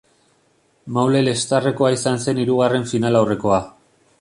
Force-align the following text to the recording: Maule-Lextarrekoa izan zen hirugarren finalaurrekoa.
Maule-Lextarrekoa 0.95 1.91
izan 1.97 2.19
zen 2.27 2.41
hirugarren 2.45 2.89
finalaurrekoa. 2.95 3.61